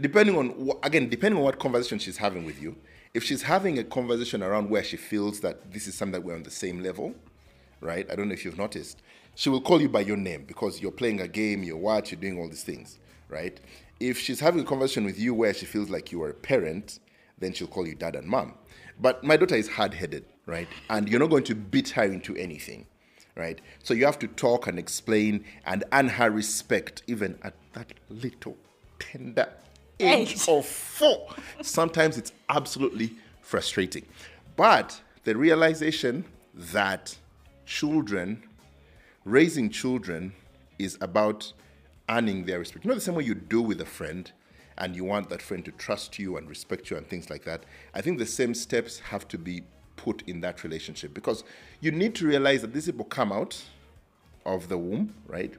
[0.00, 2.76] Depending on again, depending on what conversation she's having with you,
[3.12, 6.34] if she's having a conversation around where she feels that this is something that we're
[6.36, 7.14] on the same level,
[7.80, 8.08] right?
[8.10, 9.02] I don't know if you've noticed.
[9.34, 12.20] She will call you by your name because you're playing a game, you're what, you're
[12.20, 13.58] doing all these things, right?
[13.98, 17.00] If she's having a conversation with you where she feels like you are a parent,
[17.38, 18.54] then she'll call you dad and mom.
[19.00, 20.68] But my daughter is hard headed, right?
[20.88, 22.86] And you're not going to beat her into anything,
[23.36, 23.60] right?
[23.82, 28.56] So you have to talk and explain and earn her respect even at that little
[28.98, 29.48] tender
[29.98, 30.48] age Age.
[30.48, 31.28] of four.
[31.62, 34.04] Sometimes it's absolutely frustrating.
[34.56, 37.16] But the realization that
[37.66, 38.42] children,
[39.24, 40.32] raising children,
[40.78, 41.52] is about
[42.08, 42.84] earning their respect.
[42.84, 44.30] You know, the same way you do with a friend,
[44.80, 47.64] and you want that friend to trust you and respect you and things like that.
[47.94, 49.62] I think the same steps have to be
[49.96, 51.14] put in that relationship.
[51.14, 51.44] Because
[51.80, 53.62] you need to realize that these people come out
[54.44, 55.54] of the womb, right?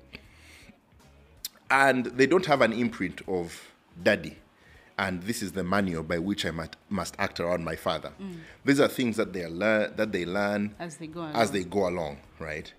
[1.71, 3.71] and they don't have an imprint of
[4.03, 4.37] daddy.
[4.99, 8.11] And this is the manual by which i must, must act around my father.
[8.21, 8.35] Mm.
[8.65, 11.87] These are things that they learn that they learn As they go as they go
[11.87, 12.71] along right?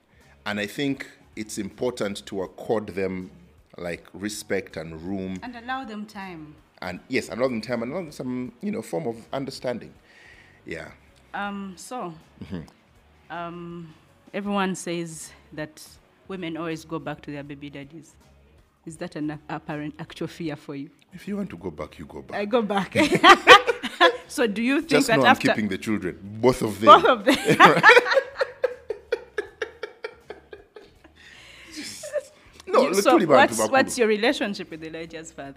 [0.46, 3.30] And i think it's important to accord them
[3.78, 6.54] like respect and room And allow them time.
[6.82, 9.92] and yes allow them time and allow them some you know form of understanding
[10.66, 10.90] yeah
[11.34, 12.12] Um, so,
[12.44, 12.62] Mm-hmm.
[13.30, 13.94] um,
[14.34, 15.82] everyone says that
[16.28, 18.14] women always go back to their baby daddies.
[18.84, 20.90] Is that an apparent actual fear for you?
[21.14, 22.94] if you want to go back you go back I go back.
[24.28, 27.04] so, do you think just that know i'm keeping the children both of them both
[27.14, 27.36] of them?
[32.66, 35.54] no You- let's so put it back to what's, what's your relationship with Elijah's father?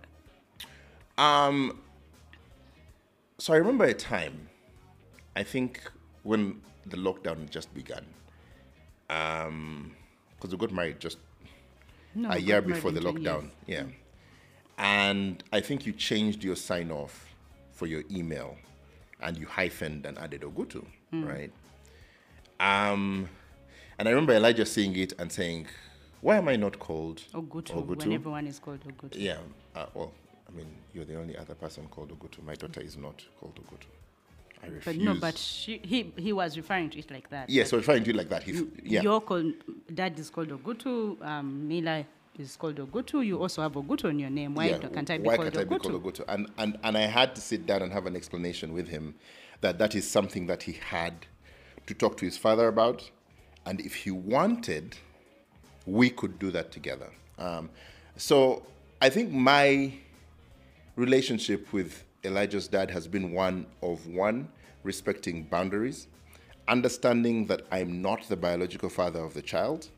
[1.17, 1.80] Um,
[3.38, 4.48] so I remember a time,
[5.36, 5.82] I think
[6.24, 8.06] when the lockdown just began.
[9.10, 9.95] Um,
[10.36, 11.17] because we got married just
[12.13, 13.50] No, a year before the lockdown.
[13.67, 13.86] years.
[13.88, 13.93] Yeah.
[14.78, 17.34] And I think you changed your sign off
[17.71, 18.58] for your email
[19.21, 21.24] and you hyphened and added Ogutu, Hmm.
[21.26, 21.52] right?
[22.60, 23.30] Um,
[23.98, 25.67] and I remember Elijah seeing it and saying,
[26.25, 27.97] Why am I not called Ogutu, Ogutu?
[27.99, 29.11] when everyone is called Ogutu.
[29.13, 29.38] Yeah.
[29.75, 30.11] Uh, well,
[30.49, 32.43] I mean, you're the only other person called Ogutu.
[32.43, 33.85] My daughter is not called Ogutu.
[34.63, 34.85] I refuse.
[34.85, 37.47] But no, but she, he, he was referring to it like that.
[37.47, 38.41] Yes, so referring to it like that.
[38.41, 39.03] He, You, yeah.
[39.03, 39.53] Your called,
[39.93, 42.03] dad is called Ogutu, um, Mila
[42.39, 43.23] is called Ogutu.
[43.23, 44.55] You also have Ogutu in your name.
[44.55, 46.25] Why yeah, can't I be why called can't I be called Ogutu?
[46.27, 49.13] And, and, and I had to sit down and have an explanation with him
[49.61, 51.27] that that is something that he had
[51.85, 53.11] to talk to his father about.
[53.67, 54.97] And if he wanted,
[55.86, 57.10] we could do that together.
[57.38, 57.69] Um,
[58.17, 58.63] so
[59.02, 59.93] I think my
[60.95, 64.50] relationship with Elijah's dad has been one of one,
[64.84, 66.08] respecting boundaries,
[66.67, 69.89] understanding that I'm not the biological father of the child,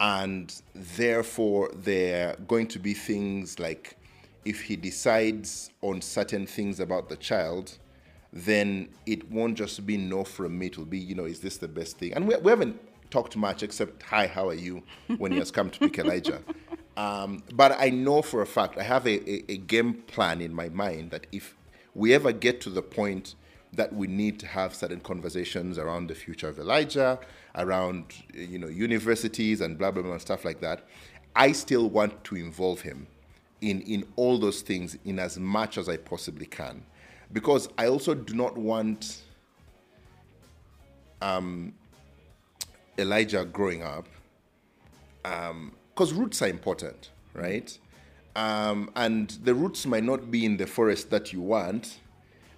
[0.00, 3.96] and therefore there are going to be things like
[4.44, 7.78] if he decides on certain things about the child,
[8.32, 10.66] then it won't just be no from me.
[10.66, 12.12] It will be, you know, is this the best thing?
[12.12, 12.78] And we, we haven't
[13.14, 14.82] talked much except, hi, how are you,
[15.18, 16.40] when he has come to pick Elijah.
[16.96, 20.54] Um, but I know for a fact, I have a, a, a game plan in
[20.54, 21.56] my mind that if
[21.92, 23.34] we ever get to the point
[23.72, 27.18] that we need to have certain conversations around the future of Elijah,
[27.56, 30.86] around you know universities and blah blah blah and stuff like that.
[31.34, 33.08] I still want to involve him
[33.60, 36.84] in in all those things in as much as I possibly can,
[37.32, 39.22] because I also do not want
[41.22, 41.74] um,
[42.98, 44.06] Elijah growing up
[45.22, 47.76] because roots are important, right?
[48.36, 52.00] Um, and the roots might not be in the forest that you want,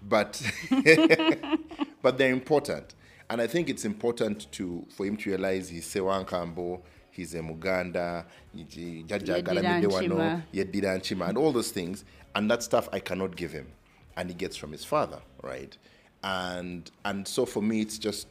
[0.03, 0.40] but
[2.03, 2.94] but they're important.
[3.29, 8.25] And I think it's important to for him to realize he's Sewankambo, he's a Muganda,
[8.57, 10.42] Yeddira Jajagalamiddewano, Nchima.
[10.53, 12.05] Yeddira Nchima, and all those things.
[12.35, 13.66] And that stuff I cannot give him,
[14.16, 15.77] and he gets from his father, right?
[16.22, 18.29] And and so for me, it's just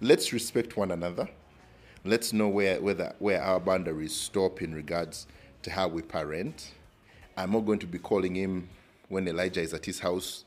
[0.00, 1.28] let's respect one another.
[2.04, 5.26] Let's know where the, where our boundaries stop in regards
[5.62, 6.72] to how we parent.
[7.36, 8.68] I'm not going to be calling him
[9.08, 10.44] when Elijah is at his house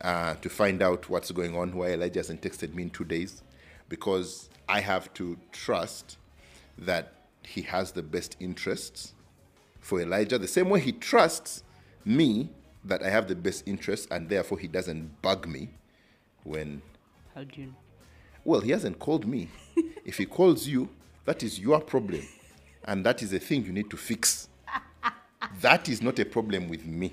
[0.00, 3.42] uh, to find out what's going on, why Elijah hasn't texted me in two days,
[3.88, 6.16] because I have to trust
[6.78, 7.12] that
[7.44, 9.14] he has the best interests
[9.80, 11.62] for Elijah, the same way he trusts
[12.04, 12.50] me
[12.84, 15.70] that I have the best interests, and therefore he doesn't bug me
[16.44, 16.82] when,
[17.34, 17.74] How do you know?
[18.44, 19.48] Well, he hasn't called me.
[20.04, 20.88] if he calls you,
[21.24, 22.26] that is your problem,
[22.84, 24.48] and that is a thing you need to fix.
[25.60, 27.12] That is not a problem with me.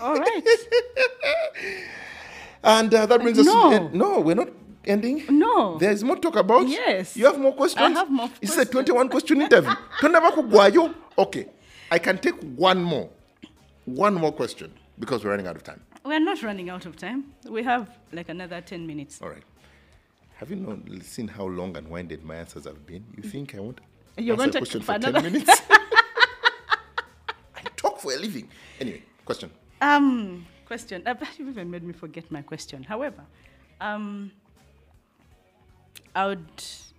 [0.00, 0.42] All right.
[2.62, 3.70] And uh, that brings us to No.
[3.70, 3.94] the end.
[3.94, 4.48] No, we're not
[4.84, 5.24] ending.
[5.30, 5.78] No.
[5.78, 6.66] There's more talk about.
[6.68, 7.16] Yes.
[7.16, 7.86] You have more questions?
[7.86, 9.72] I have more It's a 21 question interview.
[11.18, 11.46] Okay.
[11.90, 13.08] I can take one more.
[13.84, 15.80] One more question because we're running out of time.
[16.04, 17.32] We're not running out of time.
[17.48, 19.20] We have like another 10 minutes.
[19.22, 19.42] All right.
[20.38, 23.04] Have you not seen how long and winded my answers have been?
[23.16, 23.80] You think I won't
[24.16, 25.62] You're answer going a question for for 10 minutes?
[27.56, 28.48] I talk for a living.
[28.80, 29.50] Anyway, question.
[29.80, 31.02] Um, question.
[31.04, 32.84] Uh, you even made me forget my question.
[32.84, 33.24] However,
[33.80, 34.30] um,
[36.14, 36.46] I would.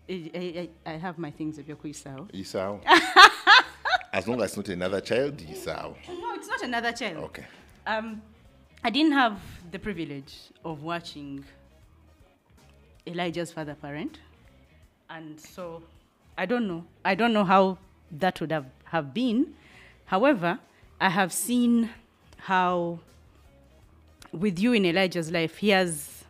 [0.09, 2.29] I, I, I have my things of your Kuisao.
[2.33, 2.81] Isao.
[4.13, 5.95] as long as it's not another child, Isao.
[6.09, 7.23] No, it's not another child.
[7.25, 7.45] Okay.
[7.87, 8.21] Um,
[8.83, 9.39] I didn't have
[9.71, 11.45] the privilege of watching
[13.09, 14.19] Elijah's father parent,
[15.09, 15.81] and so
[16.37, 16.85] I don't know.
[17.03, 17.77] I don't know how
[18.11, 19.53] that would have, have been.
[20.05, 20.59] However,
[21.01, 21.89] I have seen
[22.37, 22.99] how,
[24.31, 26.23] with you in Elijah's life, he has,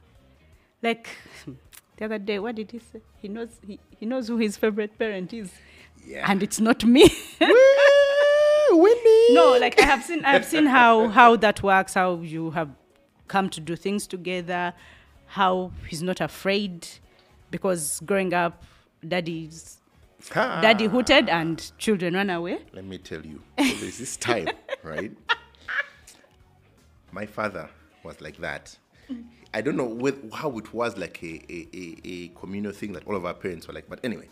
[0.81, 1.09] like,
[1.97, 3.01] the other day, what did he say?
[3.21, 5.51] He knows he, he knows who his favorite parent is,
[6.05, 6.25] Yeah.
[6.31, 7.03] and it's not me.
[7.41, 9.33] Woo, Winnie.
[9.33, 12.69] no like i have seen i have seen how how that works how you have
[13.27, 14.73] come to do things together
[15.29, 16.87] how he's not afraid
[17.51, 18.63] because growing up
[19.07, 19.77] daddy's
[20.31, 20.59] Ha.
[20.61, 23.41] daddy hooted and children ran away Let me tell you.
[23.57, 24.49] So there's this time,
[24.83, 25.11] right?
[27.11, 27.69] My father
[28.03, 28.77] was like that.
[29.53, 33.07] I don't know with, how it was like a, a, a, a communal thing that
[33.07, 33.89] all of our parents were like.
[33.89, 34.27] But anyway,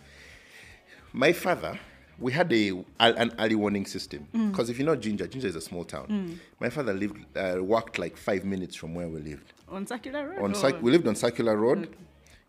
[1.14, 1.80] my father,
[2.20, 5.62] we had a an early warning system because if you know Jinja, Jinja is a
[5.62, 6.40] small town.
[6.60, 9.54] My father lived uh, walked like five minutes from where we lived.
[9.70, 11.96] on circular road On Cir- we lived on Circular Road.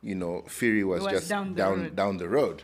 [0.03, 2.19] You know, Ferry was, was just down down the down, road.
[2.21, 2.63] the road,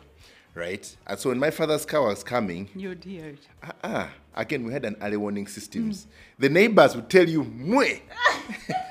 [0.55, 0.97] right?
[1.07, 4.09] And so when my father's car was coming, you'd hear it Ah, ah.
[4.37, 6.07] Again, we had an early warning systems.
[6.39, 8.01] The neighbors would tell you, Mwe.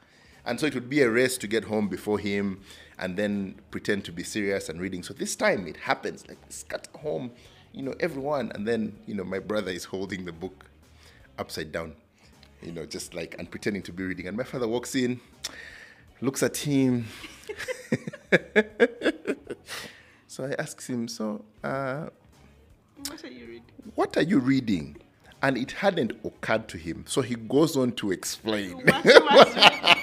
[0.46, 2.60] And so it would be a race to get home before him
[2.98, 5.02] and then pretend to be serious and reading.
[5.02, 7.30] So this time it happens like scat home,
[7.72, 8.52] you know, everyone.
[8.54, 10.64] And then, you know, my brother is holding the book
[11.38, 11.94] upside down,
[12.62, 14.28] you know, just like, and pretending to be reading.
[14.28, 15.20] And my father walks in,
[16.20, 17.06] looks at him.
[20.26, 22.06] so I ask him, so, uh,
[23.08, 23.62] What are you reading?
[23.94, 24.96] what are you reading?
[25.42, 27.04] And it hadn't occurred to him.
[27.06, 28.72] So he goes on to explain.
[28.76, 29.93] What you was reading?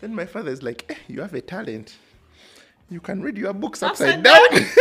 [0.00, 1.96] Then my father is like, eh, You have a talent.
[2.88, 4.66] You can read your books Upside upside, down.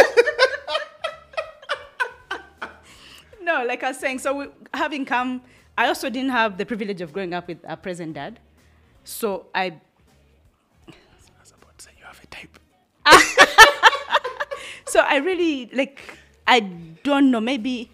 [3.42, 5.42] No, like I was saying, so we, having come,
[5.76, 8.40] I also didn't have the privilege of growing up with a present dad.
[9.04, 9.64] So I,
[10.88, 10.94] I
[11.42, 12.60] was about to say, You have a type.
[14.86, 16.00] so I really like,
[16.46, 16.60] I
[17.04, 17.42] don't know.
[17.42, 17.90] Maybe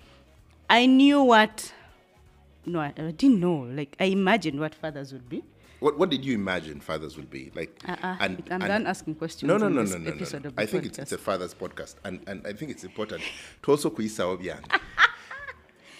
[0.70, 1.72] I knew what.
[2.66, 3.60] No, I didn't know.
[3.72, 5.42] Like I imagined what fathers would be.
[5.86, 7.52] What, what did you imagine fathers will be?
[7.54, 8.18] Like, Uh-uh.
[8.20, 9.48] and- I'm and- done asking questions.
[9.48, 10.52] No, no, no, no, no, no, no.
[10.58, 13.22] I think it's, it's a father's podcast, and, and I think it's important
[13.62, 14.66] to also kuisa obyange.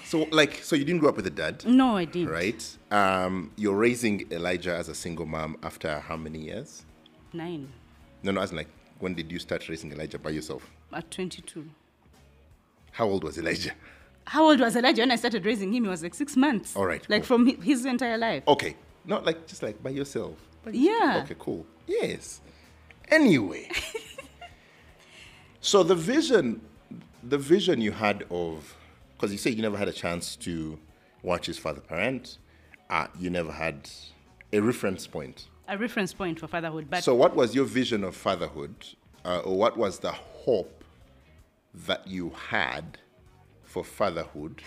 [0.06, 2.30] So, like, so you didn't grow up with a dad, No, I didn't.
[2.32, 2.78] right?
[2.92, 6.84] Um, you're raising Elijah as a single mom after how many years?
[7.34, 7.68] Nine
[8.24, 8.70] No, no, as in like,
[9.00, 10.68] when did you start raising Elijah by yourself?
[10.94, 11.66] at 22.
[12.92, 13.72] How old was Elijah?
[14.26, 15.84] How old was Elijah when I started raising him?
[15.84, 16.76] He was like six months.
[16.76, 17.38] All right, Like cool.
[17.38, 18.44] from his entire life.
[18.48, 18.76] Okay,
[19.08, 20.36] not like just like by yourself.
[20.64, 21.22] By Yeah.
[21.24, 21.66] Okay, cool.
[21.88, 22.42] Yes.
[23.10, 23.70] Anyway,
[25.62, 26.62] so the vision,
[27.24, 28.76] the vision you had of,
[29.16, 30.80] because you say you never had a chance to
[31.22, 32.40] watch his father parent,
[32.90, 33.90] uh, you never had
[34.52, 35.48] a reference point.
[35.68, 36.88] A reference point for fatherhood.
[36.90, 38.76] But So, what was your vision of fatherhood,
[39.24, 40.84] uh, or what was the hope
[41.74, 42.98] that you had
[43.64, 44.62] for fatherhood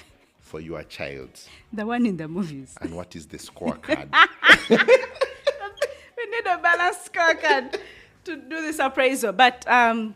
[0.48, 1.30] for your child?
[1.72, 2.74] the one in the movies.
[2.80, 4.08] And what is the scorecard?
[4.70, 4.76] we
[6.30, 7.78] need a balanced scorecard
[8.24, 9.32] to do this appraisal.
[9.32, 10.14] But um,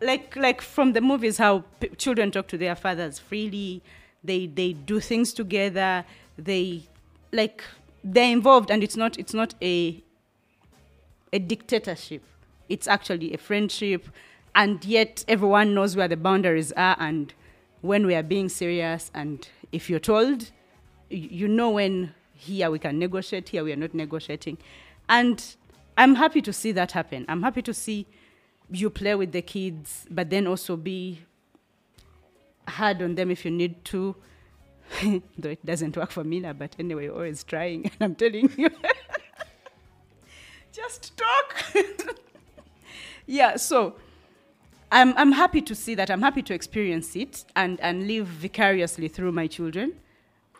[0.00, 3.82] like like from the movies, how p- children talk to their fathers freely,
[4.22, 6.04] they they do things together.
[6.38, 6.84] They
[7.32, 7.64] like
[8.04, 10.02] they're involved, and it's not it's not a
[11.32, 12.22] a dictatorship.
[12.68, 14.08] It's actually a friendship,
[14.54, 17.34] and yet everyone knows where the boundaries are and
[17.82, 19.10] when we are being serious.
[19.14, 20.52] And if you're told,
[21.10, 24.56] you know when here we can negotiate, here we are not negotiating.
[25.08, 25.44] And
[25.98, 27.24] I'm happy to see that happen.
[27.28, 28.06] I'm happy to see
[28.70, 31.20] you play with the kids, but then also be
[32.68, 34.14] hard on them if you need to.
[35.38, 38.70] Though it doesn't work for Mila, but anyway, always trying, and I'm telling you.
[40.72, 41.64] just talk.
[43.26, 43.96] yeah, so
[44.94, 46.08] I'm, I'm happy to see that.
[46.08, 49.92] I'm happy to experience it and, and live vicariously through my children,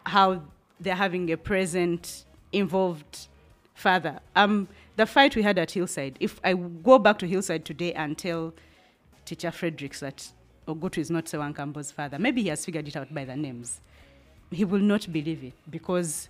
[0.06, 0.42] how
[0.80, 3.28] they're having a present, involved
[3.74, 4.18] father.
[4.34, 4.66] Um,
[4.96, 8.52] the fight we had at Hillside, if I go back to Hillside today and tell
[9.24, 10.28] teacher Fredericks that
[10.66, 13.80] Ogutu is not Sewan Kambo's father, maybe he has figured it out by the names.
[14.50, 16.28] He will not believe it because,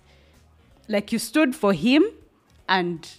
[0.87, 2.05] like, you stood for him
[2.69, 3.09] and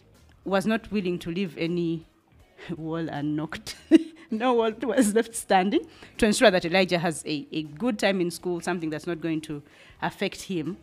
[0.44, 2.06] was not willing to leave any
[2.76, 3.74] wall unknocked.
[4.30, 5.86] no wall was left standing
[6.18, 9.40] to ensure that Elijah has a, a good time in school, something that's not going
[9.42, 9.62] to
[10.02, 10.76] affect him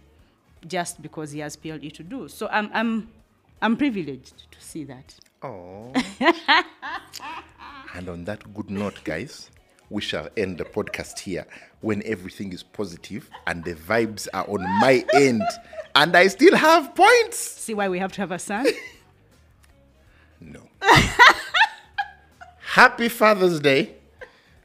[0.67, 2.27] just because he has PLE to do.
[2.27, 3.09] So I'm, I'm,
[3.61, 5.15] I'm privileged to see that.
[5.41, 5.91] Oh.
[7.95, 9.49] and on that good note, guys,
[9.89, 11.45] we shall end the podcast here
[11.81, 15.43] when everything is positive and the vibes are on my end
[15.95, 17.37] and I still have points.
[17.37, 18.65] See why we have to have a son?
[20.39, 20.61] No.
[22.73, 23.93] Happy Father's Day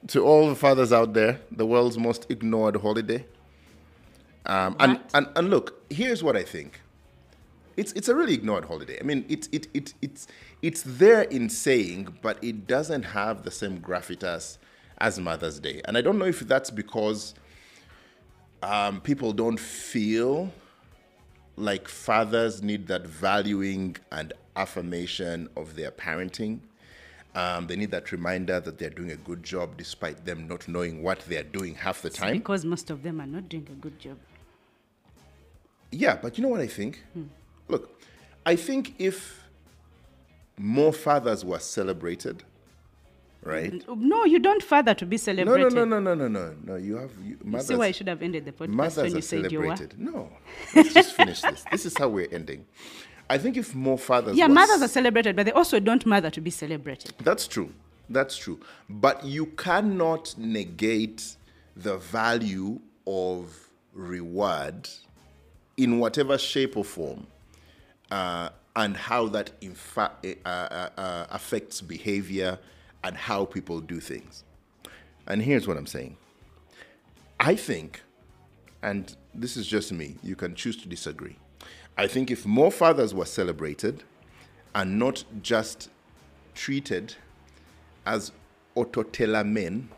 [0.07, 3.27] to all the fathers out there, the world's most ignored holiday.
[4.47, 6.81] Um, and, and, and look, here's what I think.
[7.77, 8.99] It's, it's a really ignored holiday.
[8.99, 10.27] I mean, it, it, it, it's,
[10.63, 14.57] it's there in saying, but it doesn't have the same gravitas
[14.97, 15.83] as Mother's Day.
[15.85, 17.35] And I don't know if that's because
[18.63, 20.51] um, people don't feel
[21.57, 26.61] like fathers need that valuing and affirmation of their parenting.
[27.39, 31.05] Um, they need that reminder that they're doing a good job despite them not knowing
[31.05, 32.33] what they're doing half the time.
[32.33, 34.17] because most of them are not doing a good job.
[35.93, 37.05] Yeah, but you know what I think?
[37.69, 38.03] Look,
[38.45, 39.45] I think if
[40.57, 42.43] more fathers were celebrated,
[43.45, 43.85] right?
[43.89, 45.73] No, you don't father to be celebrated.
[45.75, 46.75] no, no, no, no, no, no, no.
[46.75, 49.23] You have you, You see why I should have ended the podcast Mothers when you
[49.23, 49.77] said you were?
[49.97, 50.31] No,
[50.75, 51.65] let's just finish this.
[51.71, 52.67] This is how we're ending.
[53.31, 56.41] I think if more fathers, Yeah, mothers are celebrated, but they also don't mother to
[56.41, 57.13] be celebrated.
[57.19, 57.73] That's true.
[58.09, 58.59] That's true.
[58.89, 61.37] But you cannot negate
[61.77, 64.89] the value of reward
[65.77, 67.27] in whatever shape or form
[68.11, 72.59] uh, and how that in fact uh, uh, uh, affects behavior
[73.05, 74.45] and how people do things.
[75.27, 76.17] And here's what I'm saying
[77.39, 78.03] I think,
[78.83, 81.37] and this is just me, you can choose to disagree.
[81.99, 84.05] I think if more fathers were celebrated
[84.73, 85.91] and not just
[86.55, 87.17] treated
[88.07, 88.31] as
[88.77, 89.89] ototela men,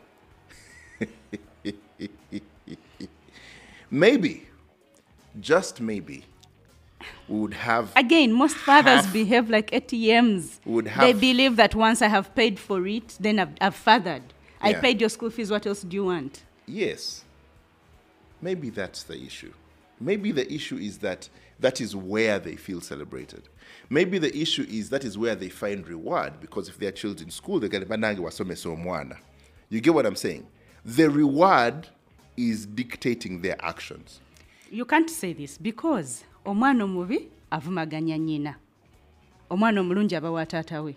[3.91, 4.47] maybe,
[5.39, 6.25] just maybe,
[7.29, 10.59] we would have Again, most fathers Half- behave like ATMs.
[10.65, 14.23] Would have, they believe that once I have paid for it, then I've, I've fathered.
[14.63, 15.51] I paid your school fees.
[15.51, 16.45] What else do you want?
[16.67, 17.25] Yes.
[18.43, 19.53] Maybe that's the issue.
[19.99, 21.29] Maybe the issue is that
[21.61, 23.49] that is where they feel celebrated.
[23.89, 27.31] Maybe the issue is that is where they find reward because if their children in
[27.31, 29.17] school, they get banange wasome so mwana.
[29.69, 30.47] You get what I'm saying?
[30.85, 31.89] The reward
[32.37, 34.21] is dictating their actions.
[34.71, 38.55] You can't say this because omwana omubi avumaganya nnyina
[39.51, 40.95] omwana omulungi aba wa taata we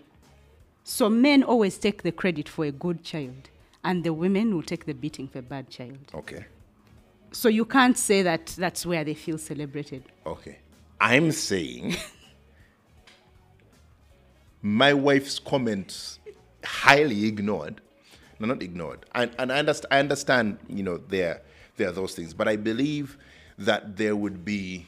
[0.84, 3.50] so men always take the credit for a good child
[3.82, 6.44] and the women will take the beating for a bad child Okay.
[7.34, 10.58] So you can't say that that's where they feel celebrated Okay.
[11.00, 11.96] I'm saying
[14.62, 16.18] my wife's comments
[16.64, 17.80] highly ignored.
[18.38, 19.04] No, not ignored.
[19.14, 21.42] And, and I, understand, I understand, you know, there,
[21.76, 22.32] there are those things.
[22.32, 23.18] But I believe
[23.58, 24.86] that there would be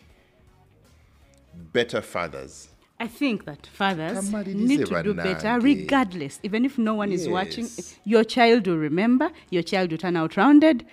[1.72, 2.68] better fathers.
[2.98, 6.40] I think that fathers need to do better regardless.
[6.42, 7.68] Even if no one is watching,
[8.04, 10.86] your child will remember, your child will turn out rounded,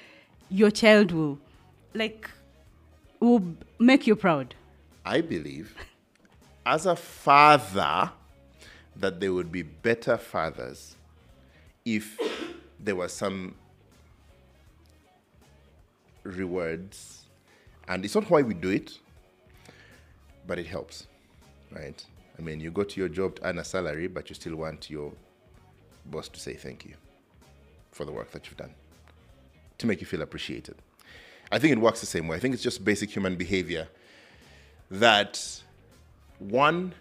[0.53, 1.39] your child will,
[1.95, 2.29] like,
[3.19, 3.43] will
[3.79, 4.53] make you proud.
[5.03, 5.75] I believe,
[6.63, 8.11] as a father,
[8.95, 10.95] that there would be better fathers
[11.83, 12.19] if
[12.79, 13.55] there was some
[16.21, 17.25] rewards.
[17.87, 18.99] And it's not why we do it,
[20.45, 21.07] but it helps,
[21.71, 22.05] right?
[22.37, 24.87] I mean, you go to your job to earn a salary, but you still want
[24.87, 25.11] your
[26.05, 26.93] boss to say thank you
[27.91, 28.73] for the work that you've done,
[29.77, 30.75] to make you feel appreciated.
[31.51, 32.37] I think it works the same way.
[32.37, 33.87] I think it's just basic human behavior
[34.89, 35.63] that
[36.39, 36.93] one,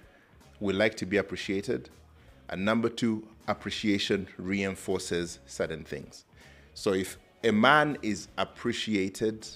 [0.61, 1.91] we like to be appreciated,
[2.49, 6.25] and number two, appreciation reinforces certain things.
[6.75, 9.47] So if a man is appreciated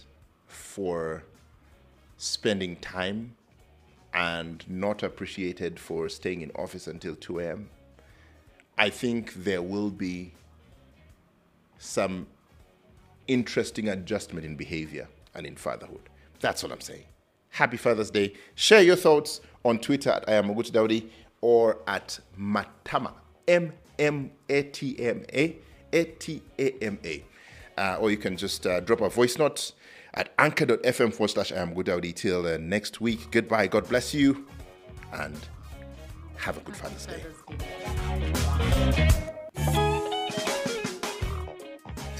[0.47, 1.25] for
[2.17, 3.37] spending time
[4.13, 7.71] and not appreciated for staying in office until 2 a.m.,
[8.79, 10.35] I think there will be
[11.79, 12.27] some
[13.29, 16.09] interesting adjustment in behavior and in fatherhood.
[16.41, 17.05] That's what I'm saying.
[17.51, 18.35] Happy Father's Day.
[18.55, 21.09] Share your thoughts on Twitter at I am Daudi
[21.41, 23.13] or at Matama,
[23.49, 25.57] M M A T M A,
[25.93, 27.25] A T A M A.
[27.79, 29.73] Uh, or you can just uh, drop a voice note
[30.15, 33.31] at anchor.fm forward slash I am Ogutu till uh, next week.
[33.31, 33.67] Goodbye.
[33.67, 34.47] God bless you
[35.13, 35.39] and
[36.37, 37.23] have a good Father's Day.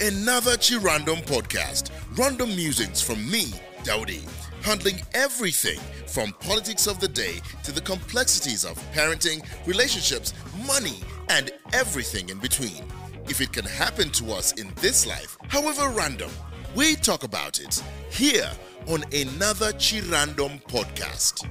[0.01, 1.91] Another Chirandom podcast.
[2.19, 3.47] Random musings from me,
[3.83, 4.29] Daudi,
[4.63, 10.35] handling everything from politics of the day to the complexities of parenting, relationships,
[10.67, 12.85] money, and everything in between.
[13.27, 16.31] If it can happen to us in this life, however random,
[16.75, 18.51] we talk about it here
[18.89, 21.51] on another Chirandom podcast.